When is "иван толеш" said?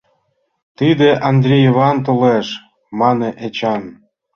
1.69-2.47